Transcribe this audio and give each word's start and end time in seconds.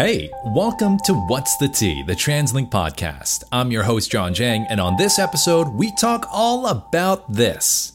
Hey, 0.00 0.30
welcome 0.44 0.96
to 1.06 1.12
What's 1.12 1.56
the 1.56 1.66
Tea, 1.66 2.04
the 2.04 2.12
TransLink 2.12 2.70
podcast. 2.70 3.42
I'm 3.50 3.72
your 3.72 3.82
host, 3.82 4.12
John 4.12 4.32
Jang, 4.32 4.64
and 4.70 4.80
on 4.80 4.96
this 4.96 5.18
episode, 5.18 5.66
we 5.70 5.90
talk 5.96 6.24
all 6.32 6.68
about 6.68 7.32
this. 7.32 7.94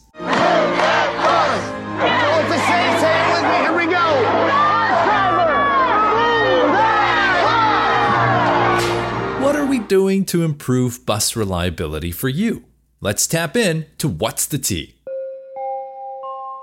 What 9.40 9.56
are 9.56 9.66
we 9.66 9.80
doing 9.80 10.26
to 10.26 10.44
improve 10.44 11.06
bus 11.06 11.38
reliability 11.38 12.12
for 12.12 12.28
you? 12.28 12.66
Let's 13.00 13.26
tap 13.28 13.56
in 13.56 13.86
to 14.00 14.10
What's 14.10 14.46
the 14.46 14.58
Tea. 14.58 14.96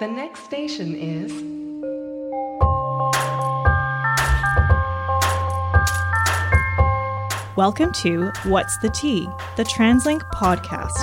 The 0.01 0.09
next 0.09 0.45
station 0.45 0.95
is 0.95 1.60
Welcome 7.61 7.93
to 7.93 8.33
What's 8.45 8.79
the 8.79 8.89
Tea, 8.89 9.29
the 9.59 9.65
TransLink 9.65 10.23
podcast. 10.33 10.97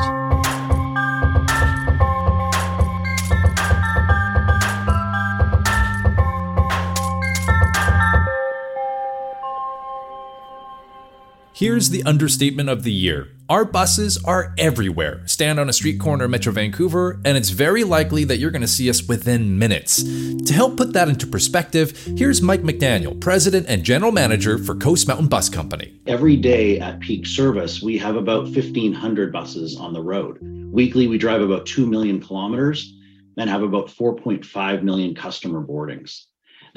Here's 11.58 11.90
the 11.90 12.04
understatement 12.04 12.70
of 12.70 12.84
the 12.84 12.94
year. 12.94 13.30
Our 13.50 13.66
buses 13.66 14.24
are 14.24 14.54
everywhere. 14.60 15.26
Stand 15.26 15.60
on 15.60 15.68
a 15.68 15.74
street 15.74 16.00
corner 16.00 16.26
in 16.26 16.30
Metro 16.30 16.54
Vancouver, 16.54 17.20
and 17.26 17.36
it's 17.36 17.50
very 17.50 17.84
likely 17.84 18.24
that 18.26 18.38
you're 18.38 18.52
going 18.52 18.62
to 18.62 18.68
see 18.68 18.88
us 18.92 19.08
within 19.08 19.58
minutes. 19.58 20.04
To 20.04 20.54
help 20.54 20.78
put 20.78 20.94
that 20.94 21.10
into 21.10 21.26
perspective, 21.26 22.00
here's 22.16 22.44
Mike 22.44 22.62
McDaniel, 22.62 23.20
President 23.20 23.66
and 23.68 23.84
General 23.84 24.12
Manager 24.12 24.60
for 24.60 24.76
Coast 24.76 25.08
Mountain 25.08 25.30
Bus 25.30 25.50
Company. 25.50 26.00
Every 26.06 26.36
day 26.36 26.80
at 26.80 27.00
peak 27.00 27.26
service, 27.26 27.82
we 27.82 27.98
have 27.98 28.18
about 28.18 28.44
1,500 28.44 29.34
buses 29.34 29.78
on 29.78 29.94
the 29.94 30.04
road. 30.04 30.38
Weekly, 30.72 31.08
we 31.08 31.18
drive 31.18 31.42
about 31.42 31.66
2 31.66 31.88
million 31.88 32.22
kilometers 32.22 32.94
and 33.36 33.50
have 33.50 33.64
about 33.64 33.88
4.5 33.88 34.84
million 34.84 35.16
customer 35.16 35.62
boardings. 35.62 36.28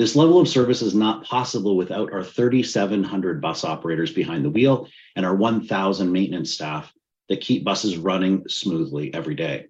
This 0.00 0.16
level 0.16 0.40
of 0.40 0.48
service 0.48 0.80
is 0.80 0.94
not 0.94 1.24
possible 1.24 1.76
without 1.76 2.10
our 2.10 2.24
3,700 2.24 3.38
bus 3.38 3.64
operators 3.64 4.10
behind 4.10 4.42
the 4.42 4.48
wheel 4.48 4.88
and 5.14 5.26
our 5.26 5.34
1,000 5.34 6.10
maintenance 6.10 6.54
staff 6.54 6.90
that 7.28 7.42
keep 7.42 7.64
buses 7.64 7.98
running 7.98 8.48
smoothly 8.48 9.12
every 9.12 9.34
day. 9.34 9.66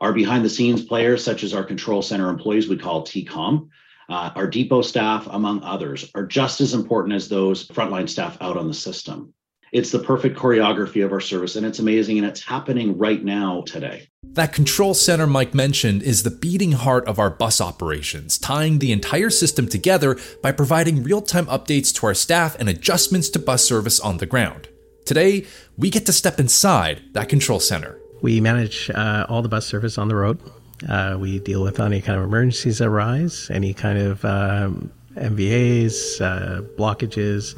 Our 0.00 0.12
behind 0.12 0.44
the 0.44 0.50
scenes 0.50 0.84
players, 0.84 1.24
such 1.24 1.42
as 1.42 1.52
our 1.52 1.64
control 1.64 2.00
center 2.00 2.30
employees 2.30 2.68
we 2.68 2.78
call 2.78 3.02
TCOM, 3.02 3.70
uh, 4.08 4.30
our 4.36 4.46
depot 4.46 4.82
staff, 4.82 5.26
among 5.28 5.64
others, 5.64 6.08
are 6.14 6.26
just 6.26 6.60
as 6.60 6.74
important 6.74 7.16
as 7.16 7.28
those 7.28 7.66
frontline 7.66 8.08
staff 8.08 8.38
out 8.40 8.56
on 8.56 8.68
the 8.68 8.74
system. 8.74 9.34
It's 9.72 9.90
the 9.90 9.98
perfect 9.98 10.36
choreography 10.36 11.02
of 11.02 11.12
our 11.12 11.20
service, 11.20 11.56
and 11.56 11.64
it's 11.64 11.78
amazing, 11.78 12.18
and 12.18 12.26
it's 12.26 12.42
happening 12.42 12.98
right 12.98 13.24
now 13.24 13.62
today. 13.62 14.06
That 14.22 14.52
control 14.52 14.92
center 14.92 15.26
Mike 15.26 15.54
mentioned 15.54 16.02
is 16.02 16.24
the 16.24 16.30
beating 16.30 16.72
heart 16.72 17.08
of 17.08 17.18
our 17.18 17.30
bus 17.30 17.58
operations, 17.58 18.36
tying 18.36 18.80
the 18.80 18.92
entire 18.92 19.30
system 19.30 19.66
together 19.66 20.18
by 20.42 20.52
providing 20.52 21.02
real 21.02 21.22
time 21.22 21.46
updates 21.46 21.90
to 21.94 22.06
our 22.06 22.12
staff 22.12 22.54
and 22.58 22.68
adjustments 22.68 23.30
to 23.30 23.38
bus 23.38 23.64
service 23.64 23.98
on 23.98 24.18
the 24.18 24.26
ground. 24.26 24.68
Today, 25.06 25.46
we 25.78 25.88
get 25.88 26.04
to 26.04 26.12
step 26.12 26.38
inside 26.38 27.00
that 27.12 27.30
control 27.30 27.58
center. 27.58 27.98
We 28.20 28.42
manage 28.42 28.90
uh, 28.90 29.24
all 29.30 29.40
the 29.40 29.48
bus 29.48 29.66
service 29.66 29.96
on 29.96 30.08
the 30.08 30.16
road. 30.16 30.38
Uh, 30.86 31.16
we 31.18 31.38
deal 31.38 31.62
with 31.62 31.80
any 31.80 32.02
kind 32.02 32.18
of 32.18 32.24
emergencies 32.24 32.78
that 32.78 32.88
arise, 32.88 33.48
any 33.50 33.72
kind 33.72 33.98
of 33.98 34.22
um, 34.26 34.92
MVAs, 35.16 36.20
uh, 36.20 36.60
blockages 36.76 37.54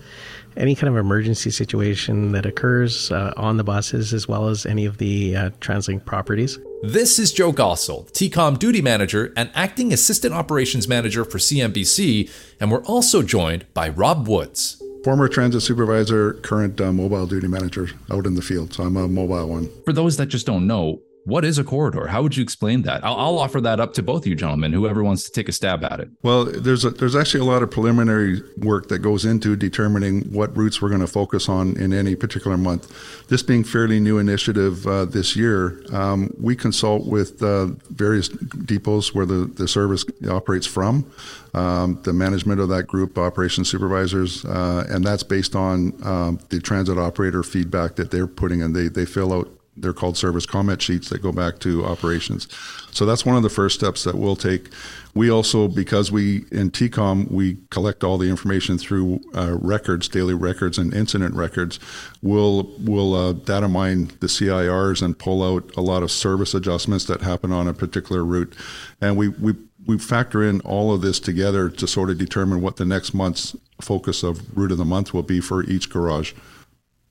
any 0.57 0.75
kind 0.75 0.89
of 0.89 0.97
emergency 0.97 1.51
situation 1.51 2.33
that 2.33 2.47
occurs 2.47 3.11
uh, 3.11 3.33
on 3.37 3.57
the 3.57 3.65
buses 3.65 4.13
as 4.13 4.29
well 4.29 4.49
as 4.49 4.67
any 4.67 4.85
of 4.85 4.99
the 4.99 5.37
uh, 5.37 5.51
TransLink 5.61 6.05
properties. 6.05 6.59
This 6.83 7.19
is 7.19 7.33
Joe 7.33 7.53
Gossel, 7.53 8.11
TCOM 8.13 8.59
duty 8.59 8.83
manager 8.83 9.33
and 9.37 9.51
acting 9.55 9.93
assistant 9.93 10.35
operations 10.35 10.87
manager 10.87 11.25
for 11.25 11.39
CMBC, 11.39 12.31
and 12.61 12.71
we're 12.71 12.85
also 12.85 13.23
joined 13.23 13.67
by 13.75 13.89
Rob 13.89 14.29
Woods. 14.29 14.83
Former 15.03 15.29
transit 15.29 15.63
supervisor, 15.63 16.35
current 16.35 16.81
uh, 16.81 16.93
mobile 16.93 17.27
duty 17.27 17.47
manager 17.47 17.89
out 18.11 18.27
in 18.27 18.35
the 18.35 18.43
field. 18.43 18.73
So 18.73 18.85
I'm 18.85 18.97
a 18.97 19.07
mobile 19.07 19.49
one. 19.49 19.69
For 19.85 19.93
those 19.93 20.17
that 20.17 20.27
just 20.27 20.47
don't 20.47 20.67
know, 20.67 21.03
what 21.25 21.45
is 21.45 21.59
a 21.59 21.65
corridor? 21.65 22.09
How 22.09 22.23
would 22.23 22.37
you 22.37 22.43
explain 22.43 22.83
that? 22.83 23.03
I'll, 23.05 23.17
I'll, 23.17 23.39
offer 23.39 23.61
that 23.63 23.81
up 23.81 23.95
to 23.95 24.03
both 24.03 24.27
you 24.27 24.35
gentlemen, 24.35 24.73
whoever 24.73 25.03
wants 25.03 25.25
to 25.25 25.33
take 25.33 25.49
a 25.49 25.53
stab 25.53 25.83
at 25.85 26.01
it. 26.01 26.09
Well, 26.23 26.45
there's 26.45 26.85
a, 26.85 26.91
there's 26.91 27.17
actually 27.17 27.41
a 27.41 27.51
lot 27.51 27.63
of 27.63 27.71
preliminary 27.71 28.43
work 28.59 28.89
that 28.89 29.01
goes 29.01 29.25
into 29.25 29.57
determining 29.57 30.23
what 30.33 30.57
routes 30.57 30.81
we're 30.81 30.89
going 30.89 31.01
to 31.01 31.07
focus 31.07 31.49
on 31.49 31.77
in 31.77 31.93
any 31.93 32.15
particular 32.15 32.57
month. 32.57 32.93
This 33.29 33.43
being 33.43 33.65
fairly 33.65 34.01
new 34.01 34.19
initiative 34.19 34.87
uh, 34.87 35.07
this 35.07 35.35
year, 35.35 35.83
um, 35.93 36.33
we 36.39 36.55
consult 36.57 37.07
with 37.07 37.43
uh, 37.43 37.67
various 37.91 38.29
depots 38.29 39.15
where 39.15 39.27
the, 39.27 39.47
the 39.47 39.67
service 39.67 40.05
operates 40.29 40.67
from, 40.67 41.11
um, 41.55 42.01
the 42.05 42.13
management 42.13 42.61
of 42.61 42.69
that 42.69 42.85
group, 42.85 43.17
operations 43.19 43.71
supervisors, 43.71 44.45
uh, 44.45 44.87
and 44.89 45.05
that's 45.05 45.23
based 45.23 45.57
on 45.57 45.95
um, 46.05 46.39
the 46.51 46.61
transit 46.61 46.99
operator 46.99 47.43
feedback 47.43 47.97
that 47.97 48.11
they're 48.11 48.27
putting 48.27 48.61
in. 48.61 48.73
They, 48.73 48.89
they 48.89 49.07
fill 49.07 49.33
out 49.33 49.49
they're 49.77 49.93
called 49.93 50.17
service 50.17 50.47
comment 50.47 50.81
sheets 50.81 51.09
that 51.11 51.23
go 51.23 51.33
back 51.33 51.59
to 51.61 51.85
operations. 51.85 52.49
So 52.91 53.05
that's 53.05 53.27
one 53.27 53.37
of 53.37 53.43
the 53.43 53.51
first 53.51 53.77
steps 53.77 54.05
that 54.05 54.17
we'll 54.17 54.37
take. 54.37 54.71
We 55.15 55.31
also, 55.31 55.69
because 55.69 56.11
we 56.11 56.45
in 56.51 56.71
TCOM, 56.71 57.31
we 57.31 57.59
collect 57.71 58.05
all 58.05 58.19
the 58.19 58.29
information 58.29 58.79
through 58.79 59.21
uh, 59.35 59.57
records, 59.61 60.09
daily 60.09 60.35
records, 60.35 60.79
and 60.79 60.93
incident 60.93 61.35
records. 61.35 61.79
We'll 62.23 62.71
we'll 62.81 63.15
uh, 63.15 63.33
data 63.33 63.69
mine 63.69 64.13
the 64.21 64.27
CIRs 64.27 65.03
and 65.03 65.19
pull 65.19 65.43
out 65.43 65.75
a 65.77 65.81
lot 65.81 66.03
of 66.03 66.11
service 66.11 66.55
adjustments 66.55 67.05
that 67.07 67.23
happen 67.23 67.53
on 67.53 67.69
a 67.69 67.75
particular 67.75 68.25
route, 68.25 68.55
and 69.01 69.17
we 69.17 69.29
we 69.29 69.55
we 69.87 69.99
factor 69.99 70.43
in 70.43 70.61
all 70.63 70.93
of 70.93 71.03
this 71.03 71.21
together 71.21 71.69
to 71.69 71.87
sort 71.87 72.11
of 72.11 72.19
determine 72.19 72.61
what 72.61 72.77
the 72.77 72.85
next 72.85 73.15
month's 73.15 73.55
focus 73.81 74.23
of 74.23 74.57
route 74.57 74.73
of 74.73 74.79
the 74.79 74.85
month 74.85 75.13
will 75.13 75.23
be 75.23 75.41
for 75.41 75.63
each 75.65 75.91
garage. 75.91 76.33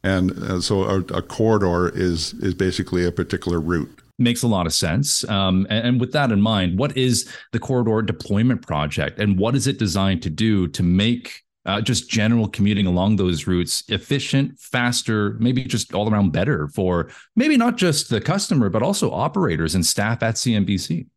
And 0.03 0.31
uh, 0.31 0.59
so 0.59 0.83
a, 0.83 0.99
a, 0.99 1.21
corridor 1.21 1.89
is 1.89 2.33
is 2.35 2.53
basically 2.53 3.05
a 3.05 3.11
particular 3.11 3.59
route. 3.59 4.01
Makes 4.19 4.43
a 4.43 4.47
lot 4.47 4.65
of 4.65 4.73
sense. 4.73 5.27
Um, 5.29 5.65
and, 5.69 5.87
and, 5.87 5.99
with 5.99 6.11
that 6.11 6.31
in 6.31 6.41
mind, 6.41 6.77
what 6.77 6.95
is 6.97 7.31
the 7.51 7.59
corridor 7.59 8.01
deployment 8.01 8.61
project, 8.61 9.17
and 9.17 9.39
what 9.39 9.55
is 9.55 9.65
it 9.65 9.79
designed 9.79 10.21
to 10.23 10.29
do 10.29 10.67
to 10.67 10.83
make 10.83 11.43
uh, 11.65 11.79
just 11.79 12.09
general 12.09 12.47
commuting 12.49 12.85
along 12.85 13.15
those 13.15 13.47
routes 13.47 13.83
efficient, 13.87 14.59
faster, 14.59 15.37
maybe 15.39 15.63
just 15.63 15.93
all 15.93 16.11
around 16.11 16.31
better 16.31 16.67
for 16.67 17.09
maybe 17.35 17.55
not 17.55 17.77
just 17.77 18.09
the 18.09 18.19
customer, 18.19 18.69
but 18.69 18.83
also 18.83 19.11
operators 19.11 19.73
and 19.73 19.85
staff 19.85 20.21
at 20.21 20.35
CMBC? 20.35 21.07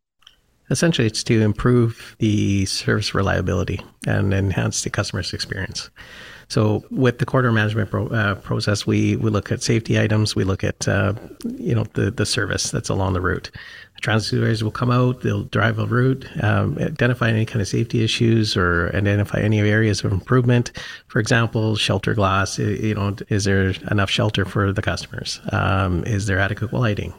Essentially, 0.69 1.07
it's 1.07 1.23
to 1.23 1.41
improve 1.41 2.15
the 2.19 2.65
service 2.65 3.13
reliability 3.13 3.81
and 4.05 4.33
enhance 4.33 4.83
the 4.83 4.89
customer's 4.89 5.33
experience. 5.33 5.89
So 6.49 6.85
with 6.91 7.19
the 7.19 7.25
corridor 7.25 7.51
management 7.51 7.89
pro, 7.89 8.07
uh, 8.07 8.35
process, 8.35 8.87
we, 8.87 9.17
we 9.17 9.29
look 9.29 9.51
at 9.51 9.61
safety 9.61 9.99
items, 9.99 10.35
we 10.35 10.43
look 10.43 10.63
at 10.63 10.87
uh, 10.87 11.13
you 11.45 11.75
know 11.75 11.83
the 11.93 12.11
the 12.11 12.25
service 12.25 12.71
that's 12.71 12.89
along 12.89 13.13
the 13.13 13.21
route. 13.21 13.51
Transit 14.01 14.61
will 14.61 14.71
come 14.71 14.91
out, 14.91 15.21
they'll 15.21 15.43
drive 15.43 15.79
a 15.79 15.85
route, 15.85 16.27
um, 16.43 16.77
identify 16.79 17.29
any 17.29 17.45
kind 17.45 17.61
of 17.61 17.67
safety 17.67 18.03
issues 18.03 18.55
or 18.55 18.95
identify 18.95 19.39
any 19.39 19.59
areas 19.59 20.03
of 20.03 20.11
improvement. 20.11 20.71
For 21.07 21.19
example, 21.19 21.75
shelter 21.75 22.13
glass, 22.13 22.59
you 22.59 22.93
know, 22.93 23.15
is 23.29 23.45
there 23.45 23.73
enough 23.89 24.09
shelter 24.09 24.45
for 24.45 24.71
the 24.71 24.81
customers? 24.81 25.39
Um, 25.51 26.03
is 26.03 26.27
there 26.27 26.39
adequate 26.39 26.71
lighting? 26.73 27.13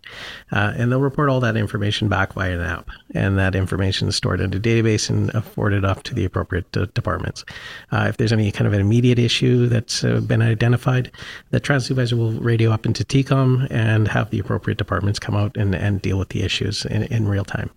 Uh, 0.53 0.73
and 0.77 0.93
they'll 0.93 1.01
report 1.01 1.31
all 1.31 1.41
that 1.41 1.57
information 1.57 2.09
back 2.09 2.33
via 2.35 2.55
an 2.55 2.61
app. 2.61 2.89
And 3.13 3.39
that 3.39 3.55
information 3.55 4.09
is 4.09 4.17
stored 4.17 4.41
in 4.41 4.55
a 4.55 4.61
database 4.61 5.11
and 5.11 5.33
forwarded 5.45 5.85
off 5.85 6.05
to 6.05 6.15
the 6.15 6.25
appropriate 6.25 6.77
uh, 6.77 6.87
departments. 6.95 7.45
Uh, 7.91 8.07
if 8.09 8.19
there's 8.19 8.33
any 8.33 8.53
kind 8.53 8.67
of 8.67 8.73
an 8.73 8.81
immediate 8.81 9.19
issue 9.19 9.67
that's 9.67 10.05
uh, 10.05 10.21
been 10.21 10.43
identified, 10.43 11.11
the 11.51 11.61
transit 11.61 11.89
supervisor 11.89 12.17
will 12.17 12.33
radio 12.33 12.71
up 12.71 12.87
into 12.87 13.05
TCOM 13.05 13.67
and 13.71 14.07
have 14.09 14.31
the 14.31 14.39
appropriate 14.39 14.79
departments 14.79 15.19
come 15.19 15.35
out 15.35 15.57
and, 15.57 15.75
and 15.75 16.01
deal 16.03 16.19
with 16.19 16.29
the 16.29 16.43
issue 16.43 16.68
issues 16.69 16.85
in, 16.87 17.03
in 17.05 17.29
real 17.29 17.45
time. 17.45 17.71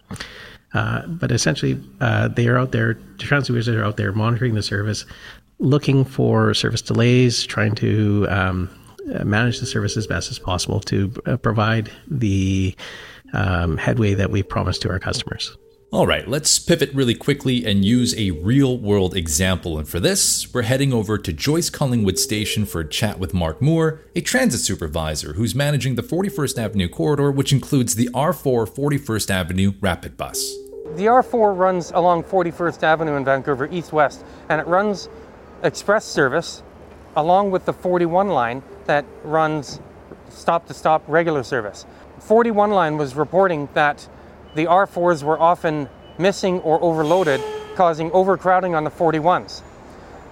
Uh, 0.73 1.05
but 1.07 1.31
essentially, 1.31 1.81
uh, 1.99 2.29
they 2.29 2.47
are 2.47 2.57
out 2.57 2.71
there, 2.71 2.93
the 2.93 3.23
transmitters 3.23 3.67
are 3.67 3.83
out 3.83 3.97
there 3.97 4.13
monitoring 4.13 4.55
the 4.55 4.63
service, 4.63 5.05
looking 5.59 6.05
for 6.05 6.53
service 6.53 6.81
delays, 6.81 7.43
trying 7.45 7.75
to 7.75 8.25
um, 8.29 8.69
manage 9.23 9.59
the 9.59 9.65
service 9.65 9.97
as 9.97 10.07
best 10.07 10.31
as 10.31 10.39
possible 10.39 10.79
to 10.79 11.13
uh, 11.25 11.37
provide 11.37 11.91
the 12.07 12.75
um, 13.33 13.77
headway 13.77 14.13
that 14.13 14.31
we 14.31 14.43
promised 14.43 14.81
to 14.81 14.89
our 14.89 14.99
customers. 14.99 15.57
All 15.93 16.07
right, 16.07 16.25
let's 16.25 16.57
pivot 16.57 16.89
really 16.93 17.13
quickly 17.13 17.65
and 17.65 17.83
use 17.83 18.15
a 18.17 18.31
real 18.31 18.77
world 18.77 19.13
example. 19.13 19.77
And 19.77 19.85
for 19.85 19.99
this, 19.99 20.53
we're 20.53 20.61
heading 20.61 20.93
over 20.93 21.17
to 21.17 21.33
Joyce 21.33 21.69
Collingwood 21.69 22.17
Station 22.17 22.65
for 22.65 22.79
a 22.79 22.87
chat 22.87 23.19
with 23.19 23.33
Mark 23.33 23.61
Moore, 23.61 23.99
a 24.15 24.21
transit 24.21 24.61
supervisor 24.61 25.33
who's 25.33 25.53
managing 25.53 25.95
the 25.95 26.01
41st 26.01 26.57
Avenue 26.57 26.87
corridor, 26.87 27.29
which 27.29 27.51
includes 27.51 27.95
the 27.95 28.07
R4 28.13 28.69
41st 28.69 29.29
Avenue 29.31 29.73
Rapid 29.81 30.15
Bus. 30.15 30.55
The 30.95 31.07
R4 31.07 31.57
runs 31.57 31.91
along 31.91 32.23
41st 32.23 32.83
Avenue 32.83 33.17
in 33.17 33.25
Vancouver, 33.25 33.67
east 33.69 33.91
west, 33.91 34.23
and 34.47 34.61
it 34.61 34.67
runs 34.67 35.09
express 35.61 36.05
service 36.05 36.63
along 37.17 37.51
with 37.51 37.65
the 37.65 37.73
41 37.73 38.29
line 38.29 38.63
that 38.85 39.03
runs 39.25 39.81
stop 40.29 40.67
to 40.67 40.73
stop 40.73 41.03
regular 41.09 41.43
service. 41.43 41.85
41 42.19 42.71
line 42.71 42.95
was 42.95 43.13
reporting 43.13 43.67
that 43.73 44.07
the 44.55 44.65
R4s 44.65 45.23
were 45.23 45.39
often 45.39 45.89
missing 46.17 46.59
or 46.59 46.81
overloaded, 46.83 47.41
causing 47.75 48.11
overcrowding 48.11 48.75
on 48.75 48.83
the 48.83 48.91
41s. 48.91 49.61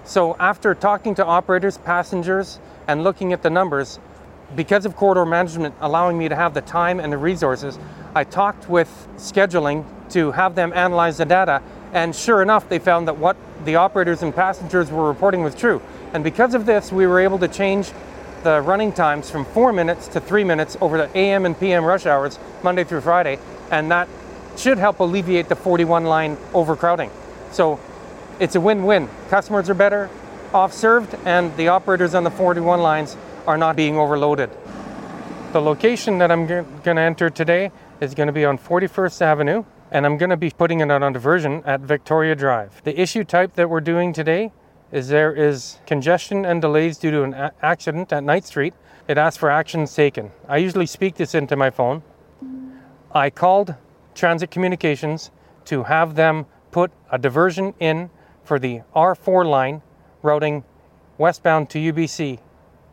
So, 0.04 0.36
after 0.38 0.74
talking 0.74 1.14
to 1.16 1.24
operators, 1.24 1.78
passengers, 1.78 2.58
and 2.88 3.04
looking 3.04 3.32
at 3.32 3.42
the 3.42 3.50
numbers, 3.50 3.98
because 4.56 4.84
of 4.84 4.96
corridor 4.96 5.24
management 5.24 5.74
allowing 5.80 6.18
me 6.18 6.28
to 6.28 6.36
have 6.36 6.54
the 6.54 6.60
time 6.60 7.00
and 7.00 7.12
the 7.12 7.18
resources, 7.18 7.78
I 8.14 8.24
talked 8.24 8.68
with 8.68 8.88
scheduling 9.16 9.84
to 10.10 10.32
have 10.32 10.54
them 10.54 10.72
analyze 10.74 11.18
the 11.18 11.24
data. 11.24 11.62
And 11.92 12.14
sure 12.14 12.42
enough, 12.42 12.68
they 12.68 12.78
found 12.78 13.08
that 13.08 13.18
what 13.18 13.36
the 13.64 13.76
operators 13.76 14.22
and 14.22 14.34
passengers 14.34 14.90
were 14.90 15.06
reporting 15.06 15.42
was 15.42 15.54
true. 15.54 15.80
And 16.12 16.24
because 16.24 16.54
of 16.54 16.66
this, 16.66 16.90
we 16.90 17.06
were 17.06 17.20
able 17.20 17.38
to 17.38 17.48
change 17.48 17.92
the 18.42 18.60
running 18.62 18.92
times 18.92 19.30
from 19.30 19.44
four 19.44 19.72
minutes 19.72 20.08
to 20.08 20.20
three 20.20 20.44
minutes 20.44 20.76
over 20.80 20.96
the 20.96 21.16
AM 21.16 21.46
and 21.46 21.58
PM 21.58 21.84
rush 21.84 22.06
hours, 22.06 22.38
Monday 22.62 22.84
through 22.84 23.02
Friday. 23.02 23.38
And 23.70 23.90
that 23.90 24.08
should 24.56 24.78
help 24.78 25.00
alleviate 25.00 25.48
the 25.48 25.56
41 25.56 26.04
line 26.04 26.36
overcrowding. 26.54 27.10
So 27.52 27.80
it's 28.38 28.54
a 28.54 28.60
win 28.60 28.84
win. 28.84 29.08
Customers 29.28 29.70
are 29.70 29.74
better 29.74 30.10
off 30.52 30.72
served, 30.72 31.14
and 31.24 31.56
the 31.56 31.68
operators 31.68 32.14
on 32.14 32.24
the 32.24 32.30
41 32.30 32.80
lines 32.80 33.16
are 33.46 33.56
not 33.56 33.76
being 33.76 33.96
overloaded. 33.96 34.50
The 35.52 35.60
location 35.60 36.18
that 36.18 36.30
I'm 36.30 36.46
going 36.46 36.96
to 36.96 37.00
enter 37.00 37.30
today 37.30 37.70
is 38.00 38.14
going 38.14 38.28
to 38.28 38.32
be 38.32 38.44
on 38.44 38.58
41st 38.58 39.22
Avenue, 39.22 39.64
and 39.90 40.06
I'm 40.06 40.16
going 40.16 40.30
to 40.30 40.36
be 40.36 40.50
putting 40.50 40.80
it 40.80 40.90
on 40.90 41.12
diversion 41.12 41.62
at 41.64 41.80
Victoria 41.80 42.34
Drive. 42.34 42.82
The 42.84 43.00
issue 43.00 43.24
type 43.24 43.54
that 43.54 43.68
we're 43.68 43.80
doing 43.80 44.12
today 44.12 44.52
is 44.92 45.08
there 45.08 45.32
is 45.32 45.78
congestion 45.86 46.44
and 46.44 46.60
delays 46.60 46.98
due 46.98 47.10
to 47.10 47.22
an 47.22 47.34
a- 47.34 47.52
accident 47.62 48.12
at 48.12 48.24
Knight 48.24 48.44
Street. 48.44 48.74
It 49.08 49.18
asks 49.18 49.36
for 49.36 49.50
actions 49.50 49.94
taken. 49.94 50.30
I 50.48 50.58
usually 50.58 50.86
speak 50.86 51.16
this 51.16 51.34
into 51.34 51.56
my 51.56 51.70
phone. 51.70 52.02
I 53.12 53.28
called 53.28 53.74
Transit 54.14 54.52
Communications 54.52 55.32
to 55.64 55.82
have 55.84 56.14
them 56.14 56.46
put 56.70 56.92
a 57.10 57.18
diversion 57.18 57.74
in 57.80 58.10
for 58.44 58.60
the 58.60 58.82
R4 58.94 59.44
line 59.44 59.82
routing 60.22 60.62
westbound 61.18 61.70
to 61.70 61.78
UBC, 61.78 62.38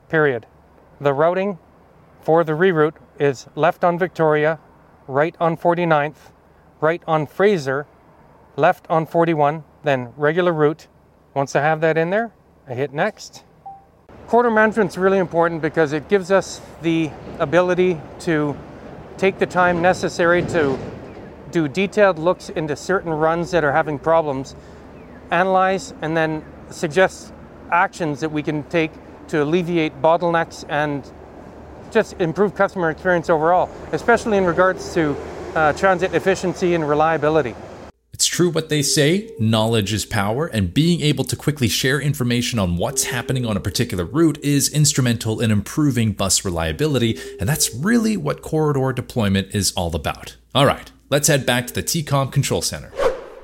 period. 0.09 0.47
The 0.99 1.13
routing 1.13 1.59
for 2.21 2.43
the 2.43 2.53
reroute 2.53 2.95
is 3.19 3.47
left 3.53 3.83
on 3.83 3.99
Victoria, 3.99 4.59
right 5.07 5.35
on 5.39 5.55
49th, 5.55 6.31
right 6.81 7.03
on 7.05 7.27
Fraser, 7.27 7.85
left 8.55 8.87
on 8.89 9.05
41, 9.05 9.63
then 9.83 10.13
regular 10.17 10.51
route. 10.51 10.87
Once 11.35 11.55
I 11.55 11.61
have 11.61 11.79
that 11.81 11.95
in 11.95 12.09
there, 12.09 12.33
I 12.67 12.73
hit 12.73 12.91
next. 12.91 13.43
Corridor 14.27 14.49
management 14.49 14.91
is 14.91 14.97
really 14.97 15.19
important 15.19 15.61
because 15.61 15.93
it 15.93 16.09
gives 16.09 16.31
us 16.31 16.59
the 16.81 17.11
ability 17.39 18.01
to 18.21 18.57
take 19.17 19.39
the 19.39 19.45
time 19.45 19.81
necessary 19.81 20.43
to 20.43 20.77
do 21.51 21.67
detailed 21.67 22.19
looks 22.19 22.49
into 22.49 22.75
certain 22.75 23.11
runs 23.11 23.51
that 23.51 23.63
are 23.63 23.71
having 23.71 23.97
problems, 23.97 24.55
analyze, 25.31 25.93
and 26.01 26.15
then 26.15 26.43
suggest 26.69 27.33
actions 27.71 28.19
that 28.19 28.31
we 28.31 28.43
can 28.43 28.63
take 28.63 28.91
to 29.27 29.43
alleviate 29.43 30.01
bottlenecks 30.01 30.65
and 30.69 31.09
just 31.91 32.13
improve 32.19 32.53
customer 32.53 32.89
experience 32.89 33.29
overall, 33.29 33.69
especially 33.91 34.37
in 34.37 34.45
regards 34.45 34.93
to 34.93 35.15
uh, 35.55 35.73
transit 35.73 36.13
efficiency 36.13 36.75
and 36.75 36.87
reliability. 36.87 37.55
True 38.38 38.50
what 38.50 38.69
they 38.69 38.84
say 38.84 39.31
knowledge 39.39 39.92
is 39.92 40.06
power, 40.06 40.45
and 40.45 40.72
being 40.72 41.01
able 41.01 41.24
to 41.24 41.36
quickly 41.36 41.68
share 41.68 42.00
information 42.00 42.60
on 42.60 42.78
what's 42.78 43.06
happening 43.06 43.48
on 43.48 43.57
a 43.57 43.60
particular 43.60 44.06
route 44.06 44.38
is 44.44 44.69
instrumental 44.69 45.42
in 45.42 45.50
improving 45.50 46.12
bus 46.12 46.45
reliability, 46.45 47.18
and 47.39 47.50
that's 47.50 47.74
really 47.74 48.16
what 48.16 48.44
corridor 48.44 48.94
deployment 48.94 49.56
is 49.56 49.72
all 49.72 49.95
about. 49.95 50.36
All 50.54 50.68
right, 50.68 50.92
let's 51.10 51.28
head 51.28 51.48
back 51.48 51.66
to 51.66 51.74
the 51.74 51.81
TCOM 51.81 52.31
Control 52.31 52.62
Center. 52.62 52.92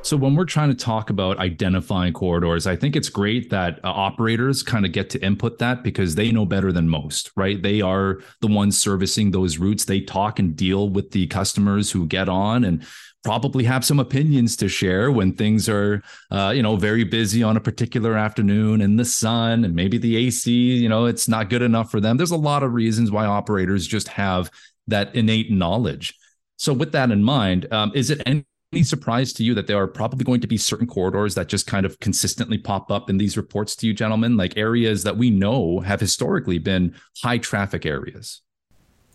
So 0.03 0.17
when 0.17 0.35
we're 0.35 0.43
trying 0.43 0.67
to 0.67 0.75
talk 0.75 1.09
about 1.09 1.39
identifying 1.39 2.11
corridors, 2.11 2.67
I 2.67 2.75
think 2.75 2.97
it's 2.97 3.07
great 3.07 3.49
that 3.51 3.79
uh, 3.85 3.87
operators 3.87 4.61
kind 4.61 4.85
of 4.85 4.91
get 4.91 5.09
to 5.11 5.25
input 5.25 5.59
that 5.59 5.81
because 5.81 6.15
they 6.15 6.29
know 6.29 6.45
better 6.45 6.73
than 6.73 6.89
most, 6.89 7.31
right? 7.37 7.61
They 7.61 7.79
are 7.79 8.19
the 8.41 8.47
ones 8.47 8.77
servicing 8.77 9.31
those 9.31 9.59
routes. 9.59 9.85
They 9.85 10.01
talk 10.01 10.39
and 10.39 10.57
deal 10.57 10.89
with 10.89 11.11
the 11.11 11.27
customers 11.27 11.89
who 11.89 12.05
get 12.05 12.27
on 12.27 12.65
and 12.65 12.85
probably 13.23 13.63
have 13.63 13.85
some 13.85 13.97
opinions 13.97 14.57
to 14.57 14.67
share 14.67 15.09
when 15.09 15.33
things 15.33 15.69
are 15.69 16.03
uh, 16.31 16.51
you 16.53 16.61
know 16.61 16.75
very 16.75 17.05
busy 17.05 17.41
on 17.41 17.55
a 17.55 17.61
particular 17.61 18.17
afternoon 18.17 18.81
in 18.81 18.97
the 18.97 19.05
sun 19.05 19.63
and 19.63 19.73
maybe 19.73 19.97
the 19.97 20.17
AC 20.17 20.51
you 20.51 20.89
know 20.89 21.05
it's 21.05 21.29
not 21.29 21.49
good 21.49 21.61
enough 21.61 21.89
for 21.89 22.01
them 22.01 22.17
there's 22.17 22.31
a 22.31 22.35
lot 22.35 22.63
of 22.63 22.73
reasons 22.73 23.11
why 23.11 23.25
operators 23.25 23.87
just 23.87 24.09
have 24.09 24.51
that 24.87 25.15
innate 25.15 25.49
knowledge 25.49 26.13
so 26.57 26.73
with 26.73 26.91
that 26.91 27.11
in 27.11 27.23
mind 27.23 27.71
um, 27.71 27.93
is 27.95 28.09
it 28.09 28.21
any 28.25 28.43
any 28.73 28.83
surprise 28.83 29.33
to 29.33 29.43
you 29.43 29.53
that 29.53 29.67
there 29.67 29.77
are 29.77 29.87
probably 29.87 30.23
going 30.23 30.41
to 30.41 30.47
be 30.47 30.57
certain 30.57 30.87
corridors 30.87 31.35
that 31.35 31.47
just 31.47 31.67
kind 31.67 31.85
of 31.85 31.99
consistently 31.99 32.57
pop 32.57 32.91
up 32.91 33.09
in 33.09 33.17
these 33.17 33.37
reports 33.37 33.75
to 33.77 33.87
you, 33.87 33.93
gentlemen, 33.93 34.35
like 34.35 34.57
areas 34.57 35.03
that 35.03 35.17
we 35.17 35.29
know 35.29 35.81
have 35.81 35.99
historically 35.99 36.57
been 36.57 36.95
high 37.21 37.37
traffic 37.37 37.85
areas? 37.85 38.41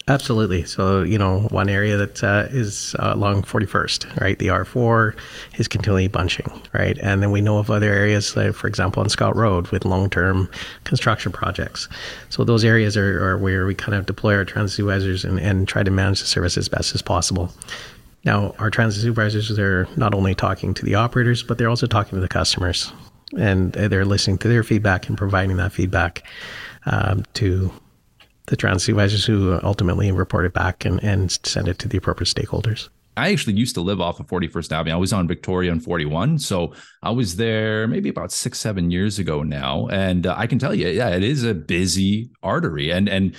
Absolutely. 0.08 0.64
So, 0.64 1.02
you 1.02 1.18
know, 1.18 1.40
one 1.50 1.68
area 1.68 1.98
that 1.98 2.24
uh, 2.24 2.46
is 2.48 2.96
uh, 2.98 3.12
along 3.14 3.42
41st, 3.42 4.20
right? 4.20 4.38
The 4.38 4.46
R4 4.46 5.14
is 5.58 5.68
continually 5.68 6.08
bunching, 6.08 6.50
right? 6.72 6.96
And 7.02 7.22
then 7.22 7.30
we 7.30 7.42
know 7.42 7.58
of 7.58 7.70
other 7.70 7.92
areas, 7.92 8.34
like, 8.34 8.54
for 8.54 8.68
example, 8.68 9.02
on 9.02 9.10
Scott 9.10 9.36
Road 9.36 9.68
with 9.68 9.84
long 9.84 10.08
term 10.08 10.48
construction 10.84 11.30
projects. 11.30 11.88
So, 12.30 12.42
those 12.42 12.64
areas 12.64 12.96
are, 12.96 13.22
are, 13.22 13.36
where 13.36 13.66
we 13.66 13.74
kind 13.74 13.94
of 13.94 14.06
deploy 14.06 14.34
our 14.34 14.46
transit 14.46 14.76
supervisors 14.76 15.26
and, 15.26 15.38
and 15.38 15.68
try 15.68 15.82
to 15.82 15.90
manage 15.90 16.20
the 16.20 16.26
service 16.26 16.56
as 16.56 16.70
best 16.70 16.94
as 16.94 17.02
possible. 17.02 17.52
Now, 18.28 18.54
our 18.58 18.68
transit 18.68 19.00
supervisors, 19.00 19.48
they're 19.56 19.88
not 19.96 20.12
only 20.14 20.34
talking 20.34 20.74
to 20.74 20.84
the 20.84 20.96
operators, 20.96 21.42
but 21.42 21.56
they're 21.56 21.70
also 21.70 21.86
talking 21.86 22.18
to 22.18 22.20
the 22.20 22.28
customers. 22.28 22.92
And 23.38 23.72
they're 23.72 24.04
listening 24.04 24.36
to 24.38 24.48
their 24.48 24.62
feedback 24.62 25.08
and 25.08 25.16
providing 25.16 25.56
that 25.56 25.72
feedback 25.72 26.24
um, 26.84 27.24
to 27.34 27.72
the 28.48 28.56
transit 28.56 28.84
supervisors 28.84 29.24
who 29.24 29.58
ultimately 29.62 30.12
report 30.12 30.44
it 30.44 30.52
back 30.52 30.84
and, 30.84 31.02
and 31.02 31.38
send 31.42 31.68
it 31.68 31.78
to 31.78 31.88
the 31.88 31.96
appropriate 31.96 32.28
stakeholders. 32.28 32.90
I 33.16 33.32
actually 33.32 33.54
used 33.54 33.74
to 33.76 33.80
live 33.80 33.98
off 33.98 34.20
of 34.20 34.26
41st 34.26 34.72
Avenue. 34.72 34.94
I 34.94 34.98
was 34.98 35.14
on 35.14 35.26
Victoria 35.26 35.72
and 35.72 35.82
41. 35.82 36.38
So 36.38 36.74
I 37.02 37.10
was 37.12 37.36
there 37.36 37.88
maybe 37.88 38.10
about 38.10 38.30
six, 38.30 38.58
seven 38.58 38.90
years 38.90 39.18
ago 39.18 39.42
now. 39.42 39.86
And 39.86 40.26
uh, 40.26 40.34
I 40.36 40.46
can 40.46 40.58
tell 40.58 40.74
you, 40.74 40.86
yeah, 40.88 41.08
it 41.08 41.24
is 41.24 41.44
a 41.44 41.54
busy 41.54 42.30
artery. 42.42 42.90
And, 42.90 43.08
and 43.08 43.34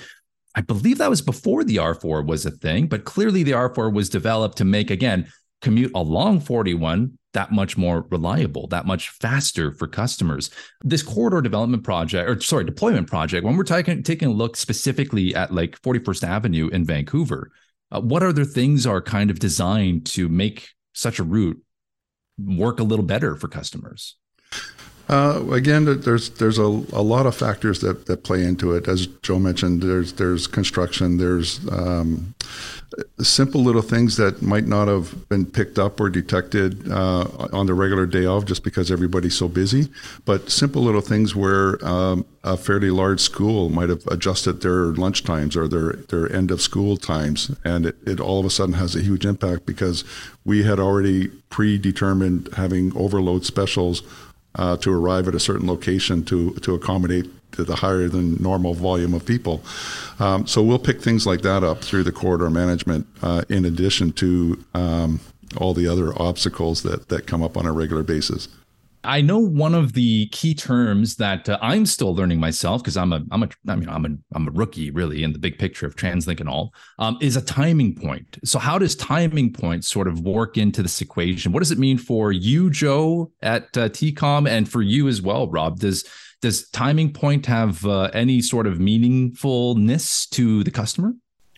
I 0.54 0.62
believe 0.62 0.98
that 0.98 1.10
was 1.10 1.22
before 1.22 1.64
the 1.64 1.76
R4 1.76 2.26
was 2.26 2.44
a 2.44 2.50
thing, 2.50 2.86
but 2.86 3.04
clearly 3.04 3.42
the 3.42 3.52
R4 3.52 3.92
was 3.92 4.08
developed 4.08 4.58
to 4.58 4.64
make, 4.64 4.90
again, 4.90 5.30
commute 5.62 5.92
along 5.94 6.40
41 6.40 7.18
that 7.32 7.52
much 7.52 7.76
more 7.76 8.06
reliable, 8.10 8.66
that 8.68 8.86
much 8.86 9.10
faster 9.10 9.72
for 9.72 9.86
customers. 9.86 10.50
This 10.82 11.02
corridor 11.02 11.40
development 11.40 11.84
project, 11.84 12.28
or 12.28 12.40
sorry, 12.40 12.64
deployment 12.64 13.06
project, 13.06 13.44
when 13.44 13.56
we're 13.56 13.62
taking, 13.62 14.02
taking 14.02 14.28
a 14.28 14.32
look 14.32 14.56
specifically 14.56 15.34
at 15.34 15.54
like 15.54 15.80
41st 15.82 16.24
Avenue 16.24 16.68
in 16.68 16.84
Vancouver, 16.84 17.52
uh, 17.92 18.00
what 18.00 18.22
other 18.22 18.44
things 18.44 18.86
are 18.86 19.00
kind 19.00 19.30
of 19.30 19.38
designed 19.38 20.06
to 20.06 20.28
make 20.28 20.70
such 20.92 21.20
a 21.20 21.24
route 21.24 21.62
work 22.38 22.80
a 22.80 22.84
little 22.84 23.04
better 23.04 23.36
for 23.36 23.46
customers? 23.46 24.16
Uh, 25.10 25.44
again, 25.50 26.00
there's 26.02 26.30
there's 26.30 26.58
a, 26.58 26.62
a 26.62 27.02
lot 27.02 27.26
of 27.26 27.34
factors 27.34 27.80
that, 27.80 28.06
that 28.06 28.22
play 28.22 28.44
into 28.44 28.72
it. 28.72 28.86
As 28.86 29.08
Joe 29.08 29.40
mentioned, 29.40 29.82
there's 29.82 30.12
there's 30.12 30.46
construction, 30.46 31.16
there's 31.16 31.58
um, 31.68 32.32
simple 33.20 33.60
little 33.60 33.82
things 33.82 34.16
that 34.18 34.40
might 34.40 34.68
not 34.68 34.86
have 34.86 35.28
been 35.28 35.46
picked 35.46 35.80
up 35.80 35.98
or 35.98 36.10
detected 36.10 36.88
uh, 36.92 37.26
on 37.52 37.66
the 37.66 37.74
regular 37.74 38.06
day 38.06 38.24
of, 38.24 38.44
just 38.44 38.62
because 38.62 38.92
everybody's 38.92 39.36
so 39.36 39.48
busy. 39.48 39.88
But 40.24 40.48
simple 40.48 40.82
little 40.82 41.00
things 41.00 41.34
where 41.34 41.84
um, 41.84 42.24
a 42.44 42.56
fairly 42.56 42.90
large 42.90 43.18
school 43.18 43.68
might 43.68 43.88
have 43.88 44.06
adjusted 44.06 44.62
their 44.62 44.94
lunch 44.94 45.24
times 45.24 45.56
or 45.56 45.66
their 45.66 45.94
their 45.94 46.32
end 46.32 46.52
of 46.52 46.62
school 46.62 46.96
times, 46.96 47.50
and 47.64 47.86
it, 47.86 47.96
it 48.06 48.20
all 48.20 48.38
of 48.38 48.46
a 48.46 48.50
sudden 48.50 48.74
has 48.74 48.94
a 48.94 49.00
huge 49.00 49.26
impact 49.26 49.66
because 49.66 50.04
we 50.44 50.62
had 50.62 50.78
already 50.78 51.26
predetermined 51.50 52.48
having 52.54 52.96
overload 52.96 53.44
specials 53.44 54.04
uh, 54.56 54.76
to 54.78 54.92
arrive 54.92 55.28
at 55.28 55.34
a 55.34 55.40
certain 55.40 55.66
location 55.66 56.24
to 56.24 56.52
to 56.54 56.74
accommodate 56.74 57.26
the 57.52 57.76
higher 57.76 58.08
than 58.08 58.40
normal 58.40 58.74
volume 58.74 59.14
of 59.14 59.26
people. 59.26 59.62
Um, 60.18 60.46
so 60.46 60.62
we'll 60.62 60.78
pick 60.78 61.02
things 61.02 61.26
like 61.26 61.42
that 61.42 61.64
up 61.64 61.82
through 61.82 62.04
the 62.04 62.12
corridor 62.12 62.48
management, 62.50 63.06
uh, 63.22 63.42
in 63.48 63.64
addition 63.64 64.12
to 64.12 64.64
um, 64.74 65.20
all 65.56 65.74
the 65.74 65.88
other 65.88 66.12
obstacles 66.20 66.82
that 66.82 67.08
that 67.08 67.26
come 67.26 67.42
up 67.42 67.56
on 67.56 67.66
a 67.66 67.72
regular 67.72 68.02
basis. 68.02 68.48
I 69.02 69.22
know 69.22 69.38
one 69.38 69.74
of 69.74 69.94
the 69.94 70.26
key 70.28 70.54
terms 70.54 71.16
that 71.16 71.48
uh, 71.48 71.58
I'm 71.62 71.86
still 71.86 72.14
learning 72.14 72.38
myself 72.38 72.82
because 72.82 72.96
I'm 72.96 73.12
a 73.12 73.22
I'm 73.30 73.42
a 73.42 73.48
I 73.66 73.76
mean 73.76 73.88
I'm 73.88 74.04
a 74.04 74.08
I'm 74.34 74.48
a 74.48 74.50
rookie 74.50 74.90
really 74.90 75.22
in 75.22 75.32
the 75.32 75.38
big 75.38 75.58
picture 75.58 75.86
of 75.86 75.96
TransLink 75.96 76.40
and 76.40 76.48
all 76.48 76.74
um, 76.98 77.16
is 77.20 77.36
a 77.36 77.42
timing 77.42 77.94
point. 77.94 78.38
So 78.44 78.58
how 78.58 78.78
does 78.78 78.94
timing 78.94 79.52
point 79.52 79.84
sort 79.84 80.06
of 80.06 80.20
work 80.20 80.58
into 80.58 80.82
this 80.82 81.00
equation? 81.00 81.52
What 81.52 81.60
does 81.60 81.70
it 81.70 81.78
mean 81.78 81.98
for 81.98 82.30
you, 82.32 82.70
Joe, 82.70 83.32
at 83.40 83.64
uh, 83.76 83.88
TCOM, 83.88 84.48
and 84.48 84.68
for 84.68 84.82
you 84.82 85.08
as 85.08 85.22
well, 85.22 85.48
Rob? 85.48 85.78
Does 85.80 86.04
Does 86.42 86.68
timing 86.70 87.12
point 87.12 87.46
have 87.46 87.84
uh, 87.86 88.10
any 88.12 88.42
sort 88.42 88.66
of 88.66 88.78
meaningfulness 88.78 90.28
to 90.30 90.62
the 90.62 90.70
customer? 90.70 91.14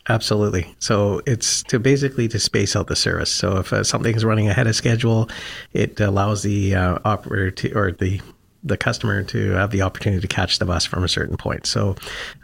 Absolutely. 0.09 0.75
So 0.81 1.23
it's 1.27 1.63
to 1.65 1.79
basically 1.79 2.27
to 2.29 2.39
space 2.39 2.75
out 2.75 2.89
the 2.89 2.97
service. 2.97 3.31
So 3.31 3.59
if 3.59 3.73
uh, 3.73 3.85
something 3.85 4.15
is 4.15 4.25
running 4.25 4.49
ahead 4.49 4.67
of 4.67 4.75
schedule, 4.75 5.29
it 5.73 6.01
allows 6.01 6.43
the 6.43 6.75
uh, 6.75 6.99
operator 7.05 7.51
to 7.53 7.73
or 7.73 7.93
the 7.93 8.21
the 8.65 8.77
customer 8.77 9.23
to 9.25 9.51
have 9.53 9.71
the 9.71 9.83
opportunity 9.83 10.21
to 10.21 10.29
catch 10.29 10.59
the 10.59 10.65
bus 10.65 10.85
from 10.85 11.03
a 11.03 11.09
certain 11.09 11.37
point. 11.37 11.67
So, 11.67 11.97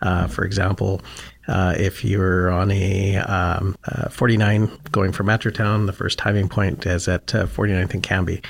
uh, 0.02 0.26
for 0.26 0.44
example, 0.44 1.00
uh, 1.46 1.74
if 1.78 2.04
you're 2.04 2.50
on 2.50 2.70
a 2.70 3.16
um, 3.16 3.76
uh, 3.84 4.08
49 4.08 4.70
going 4.90 5.12
from 5.12 5.26
Metrotown, 5.26 5.86
the 5.86 5.92
first 5.92 6.18
timing 6.18 6.48
point 6.48 6.84
is 6.86 7.08
at 7.08 7.34
uh, 7.34 7.46
49th 7.46 7.94
and 7.94 8.02
Cambie. 8.02 8.44